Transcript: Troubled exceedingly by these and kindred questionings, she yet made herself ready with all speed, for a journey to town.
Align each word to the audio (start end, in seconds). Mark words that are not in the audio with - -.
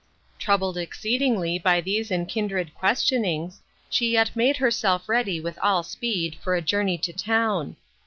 Troubled 0.39 0.79
exceedingly 0.79 1.59
by 1.59 1.79
these 1.79 2.09
and 2.09 2.27
kindred 2.27 2.73
questionings, 2.73 3.61
she 3.87 4.09
yet 4.13 4.35
made 4.35 4.57
herself 4.57 5.07
ready 5.07 5.39
with 5.39 5.59
all 5.61 5.83
speed, 5.83 6.37
for 6.41 6.55
a 6.55 6.59
journey 6.61 6.97
to 6.97 7.13
town. 7.13 7.75